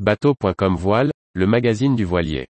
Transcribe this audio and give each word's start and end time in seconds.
Bateau.com 0.00 0.74
Voile, 0.74 1.12
le 1.34 1.46
magazine 1.46 1.94
du 1.94 2.04
voilier. 2.04 2.48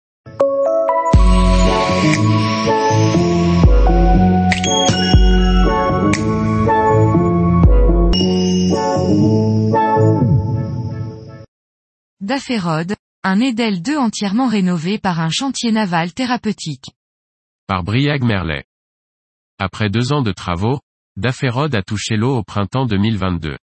Daférode, 12.21 12.95
un 13.23 13.41
Edel 13.41 13.81
2 13.81 13.97
entièrement 13.97 14.47
rénové 14.47 14.97
par 14.97 15.19
un 15.19 15.29
chantier 15.29 15.73
naval 15.73 16.13
thérapeutique. 16.13 16.91
Par 17.67 17.83
Briag 17.83 18.23
Merlet. 18.23 18.63
Après 19.59 19.89
deux 19.89 20.13
ans 20.13 20.21
de 20.21 20.31
travaux, 20.31 20.79
Daférode 21.17 21.75
a 21.75 21.83
touché 21.83 22.15
l'eau 22.15 22.37
au 22.37 22.43
printemps 22.43 22.85
2022. 22.85 23.57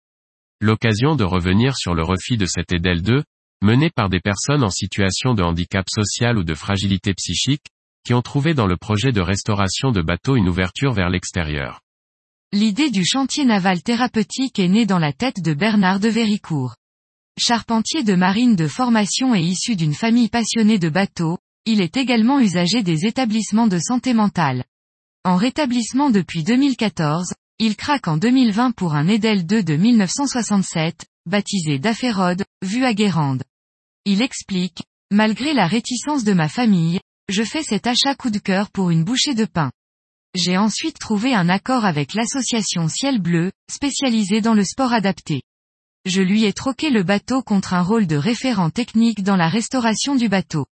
L'occasion 0.60 1.16
de 1.16 1.24
revenir 1.24 1.76
sur 1.76 1.94
le 1.94 2.02
refit 2.02 2.36
de 2.36 2.44
cet 2.44 2.72
Edel 2.72 3.00
2, 3.00 3.22
mené 3.62 3.90
par 3.90 4.08
des 4.08 4.20
personnes 4.20 4.64
en 4.64 4.70
situation 4.70 5.34
de 5.34 5.42
handicap 5.42 5.86
social 5.88 6.38
ou 6.38 6.44
de 6.44 6.54
fragilité 6.54 7.14
psychique, 7.14 7.66
qui 8.04 8.14
ont 8.14 8.22
trouvé 8.22 8.54
dans 8.54 8.66
le 8.66 8.76
projet 8.76 9.12
de 9.12 9.20
restauration 9.20 9.92
de 9.92 10.02
bateaux 10.02 10.36
une 10.36 10.48
ouverture 10.48 10.92
vers 10.92 11.10
l'extérieur. 11.10 11.80
L'idée 12.52 12.90
du 12.90 13.04
chantier 13.04 13.44
naval 13.44 13.82
thérapeutique 13.82 14.58
est 14.58 14.68
née 14.68 14.86
dans 14.86 14.98
la 14.98 15.12
tête 15.12 15.40
de 15.40 15.54
Bernard 15.54 16.00
de 16.00 16.08
Véricourt. 16.08 16.74
Charpentier 17.38 18.02
de 18.02 18.14
marine 18.14 18.56
de 18.56 18.66
formation 18.66 19.34
et 19.34 19.40
issu 19.40 19.76
d'une 19.76 19.94
famille 19.94 20.28
passionnée 20.28 20.78
de 20.78 20.88
bateaux, 20.88 21.38
il 21.66 21.80
est 21.80 21.96
également 21.96 22.40
usager 22.40 22.82
des 22.82 23.06
établissements 23.06 23.68
de 23.68 23.78
santé 23.78 24.14
mentale. 24.14 24.64
En 25.24 25.36
rétablissement 25.36 26.10
depuis 26.10 26.42
2014, 26.42 27.34
il 27.58 27.76
craque 27.76 28.08
en 28.08 28.16
2020 28.16 28.72
pour 28.72 28.94
un 28.94 29.06
Edel 29.06 29.46
2 29.46 29.62
de 29.62 29.76
1967, 29.76 31.04
baptisé 31.26 31.78
Daférode, 31.78 32.44
vu 32.62 32.84
à 32.84 32.94
Guérande. 32.94 33.42
Il 34.12 34.22
explique, 34.22 34.82
malgré 35.12 35.54
la 35.54 35.68
réticence 35.68 36.24
de 36.24 36.32
ma 36.32 36.48
famille, 36.48 36.98
je 37.28 37.44
fais 37.44 37.62
cet 37.62 37.86
achat 37.86 38.16
coup 38.16 38.30
de 38.30 38.40
cœur 38.40 38.68
pour 38.68 38.90
une 38.90 39.04
bouchée 39.04 39.36
de 39.36 39.44
pain. 39.44 39.70
J'ai 40.34 40.58
ensuite 40.58 40.98
trouvé 40.98 41.32
un 41.32 41.48
accord 41.48 41.84
avec 41.84 42.14
l'association 42.14 42.88
Ciel 42.88 43.20
Bleu, 43.20 43.52
spécialisée 43.70 44.40
dans 44.40 44.54
le 44.54 44.64
sport 44.64 44.92
adapté. 44.92 45.42
Je 46.06 46.22
lui 46.22 46.44
ai 46.44 46.52
troqué 46.52 46.90
le 46.90 47.04
bateau 47.04 47.40
contre 47.42 47.72
un 47.72 47.82
rôle 47.82 48.08
de 48.08 48.16
référent 48.16 48.70
technique 48.70 49.22
dans 49.22 49.36
la 49.36 49.48
restauration 49.48 50.16
du 50.16 50.28
bateau. 50.28 50.66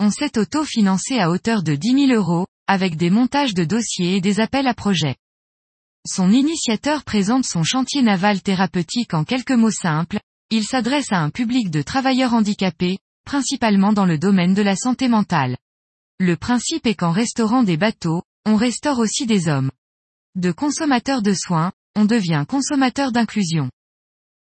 On 0.00 0.10
s'est 0.10 0.36
auto-financé 0.36 1.20
à 1.20 1.30
hauteur 1.30 1.62
de 1.62 1.76
10 1.76 2.08
000 2.08 2.20
euros, 2.20 2.48
avec 2.66 2.96
des 2.96 3.10
montages 3.10 3.54
de 3.54 3.62
dossiers 3.62 4.16
et 4.16 4.20
des 4.20 4.40
appels 4.40 4.66
à 4.66 4.74
projets. 4.74 5.14
Son 6.04 6.32
initiateur 6.32 7.04
présente 7.04 7.44
son 7.44 7.62
chantier 7.62 8.02
naval 8.02 8.42
thérapeutique 8.42 9.14
en 9.14 9.22
quelques 9.22 9.52
mots 9.52 9.70
simples, 9.70 10.18
il 10.52 10.64
s'adresse 10.64 11.10
à 11.10 11.18
un 11.18 11.30
public 11.30 11.70
de 11.70 11.82
travailleurs 11.82 12.34
handicapés, 12.34 12.98
principalement 13.24 13.92
dans 13.92 14.06
le 14.06 14.18
domaine 14.18 14.54
de 14.54 14.62
la 14.62 14.76
santé 14.76 15.08
mentale. 15.08 15.56
Le 16.20 16.36
principe 16.36 16.86
est 16.86 16.94
qu'en 16.94 17.10
restaurant 17.10 17.64
des 17.64 17.76
bateaux, 17.76 18.22
on 18.46 18.54
restaure 18.54 19.00
aussi 19.00 19.26
des 19.26 19.48
hommes. 19.48 19.72
De 20.36 20.52
consommateurs 20.52 21.22
de 21.22 21.34
soins, 21.34 21.72
on 21.96 22.04
devient 22.04 22.44
consommateur 22.48 23.12
d'inclusion 23.12 23.68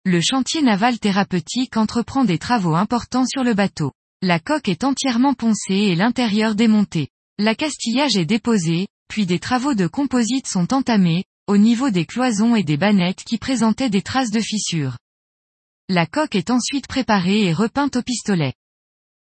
le 0.06 0.20
chantier 0.20 0.62
naval 0.62 1.00
thérapeutique 1.00 1.76
entreprend 1.76 2.24
des 2.24 2.38
travaux 2.38 2.76
importants 2.76 3.26
sur 3.26 3.42
le 3.42 3.54
bateau. 3.54 3.90
La 4.22 4.38
coque 4.38 4.68
est 4.68 4.84
entièrement 4.84 5.34
poncée 5.34 5.74
et 5.74 5.96
l'intérieur 5.96 6.54
démonté. 6.54 7.08
L'accastillage 7.40 8.16
est 8.16 8.24
déposé, 8.24 8.86
puis 9.08 9.26
des 9.26 9.40
travaux 9.40 9.74
de 9.74 9.88
composite 9.88 10.46
sont 10.46 10.72
entamés, 10.72 11.24
au 11.48 11.56
niveau 11.56 11.90
des 11.90 12.06
cloisons 12.06 12.54
et 12.54 12.62
des 12.62 12.76
bannettes 12.76 13.24
qui 13.24 13.36
présentaient 13.36 13.90
des 13.90 14.00
traces 14.00 14.30
de 14.30 14.38
fissures. 14.38 14.96
La 15.88 16.04
coque 16.04 16.34
est 16.34 16.50
ensuite 16.50 16.88
préparée 16.88 17.44
et 17.44 17.52
repeinte 17.52 17.94
au 17.94 18.02
pistolet. 18.02 18.54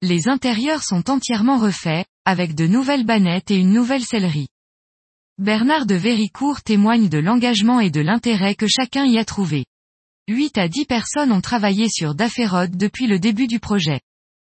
Les 0.02 0.30
intérieurs 0.30 0.82
sont 0.82 1.10
entièrement 1.10 1.58
refaits, 1.58 2.06
avec 2.24 2.56
de 2.56 2.68
nouvelles 2.68 3.06
bannettes 3.06 3.52
et 3.52 3.58
une 3.58 3.74
nouvelle 3.74 4.06
sellerie. 4.06 4.48
Bernard 5.38 5.86
de 5.86 5.96
Véricourt 5.96 6.62
témoigne 6.62 7.10
de 7.10 7.18
l'engagement 7.18 7.82
et 7.82 7.90
de 7.90 8.00
l'intérêt 8.00 8.56
que 8.56 8.66
chacun 8.66 9.06
y 9.06 9.18
a 9.18 9.26
trouvé. 9.26 9.66
8 10.30 10.58
à 10.58 10.70
10 10.70 10.86
personnes 10.86 11.34
ont 11.34 11.42
travaillé 11.42 11.90
sur 11.90 12.16
Daférode 12.16 12.78
depuis 12.78 13.08
le 13.08 13.20
début 13.20 13.48
du 13.48 13.60
projet. 13.60 14.00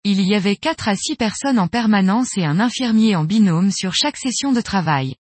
Il 0.04 0.20
y 0.20 0.36
avait 0.36 0.56
4 0.56 0.88
à 0.88 0.94
6 0.94 1.16
personnes 1.16 1.58
en 1.58 1.66
permanence 1.66 2.38
et 2.38 2.44
un 2.44 2.60
infirmier 2.60 3.16
en 3.16 3.24
binôme 3.24 3.72
sur 3.72 3.94
chaque 3.94 4.16
session 4.16 4.52
de 4.52 4.60
travail. 4.60 5.16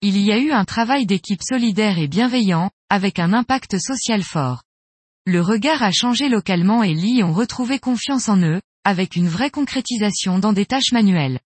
Il 0.00 0.16
y 0.16 0.30
a 0.30 0.38
eu 0.38 0.52
un 0.52 0.64
travail 0.64 1.06
d'équipe 1.06 1.42
solidaire 1.42 1.98
et 1.98 2.06
bienveillant, 2.06 2.70
avec 2.88 3.18
un 3.18 3.32
impact 3.32 3.80
social 3.80 4.22
fort. 4.22 4.62
Le 5.26 5.40
regard 5.40 5.82
a 5.82 5.90
changé 5.90 6.28
localement 6.28 6.82
et 6.82 6.92
Lee 6.92 7.22
ont 7.22 7.32
retrouvé 7.32 7.78
confiance 7.78 8.28
en 8.28 8.36
eux, 8.42 8.60
avec 8.84 9.16
une 9.16 9.28
vraie 9.28 9.50
concrétisation 9.50 10.38
dans 10.38 10.52
des 10.52 10.66
tâches 10.66 10.92
manuelles. 10.92 11.40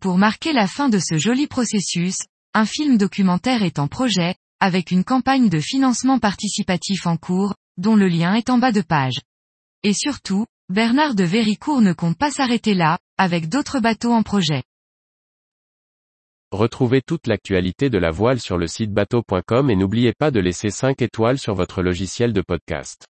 Pour 0.00 0.16
marquer 0.16 0.52
la 0.52 0.68
fin 0.68 0.88
de 0.88 1.00
ce 1.00 1.18
joli 1.18 1.48
processus, 1.48 2.18
un 2.52 2.66
film 2.66 2.96
documentaire 2.96 3.64
est 3.64 3.80
en 3.80 3.88
projet, 3.88 4.36
avec 4.60 4.92
une 4.92 5.02
campagne 5.02 5.48
de 5.48 5.58
financement 5.58 6.20
participatif 6.20 7.08
en 7.08 7.16
cours, 7.16 7.54
dont 7.78 7.96
le 7.96 8.06
lien 8.06 8.34
est 8.34 8.48
en 8.48 8.58
bas 8.58 8.70
de 8.70 8.82
page. 8.82 9.20
Et 9.82 9.92
surtout, 9.92 10.46
Bernard 10.68 11.16
de 11.16 11.24
Véricourt 11.24 11.80
ne 11.80 11.92
compte 11.92 12.16
pas 12.16 12.30
s'arrêter 12.30 12.74
là, 12.74 12.98
avec 13.18 13.48
d'autres 13.48 13.80
bateaux 13.80 14.12
en 14.12 14.22
projet. 14.22 14.62
Retrouvez 16.54 17.02
toute 17.02 17.26
l'actualité 17.26 17.90
de 17.90 17.98
la 17.98 18.12
voile 18.12 18.38
sur 18.38 18.58
le 18.58 18.68
site 18.68 18.92
bateau.com 18.92 19.70
et 19.70 19.74
n'oubliez 19.74 20.12
pas 20.12 20.30
de 20.30 20.38
laisser 20.38 20.70
5 20.70 21.02
étoiles 21.02 21.36
sur 21.36 21.56
votre 21.56 21.82
logiciel 21.82 22.32
de 22.32 22.42
podcast. 22.42 23.06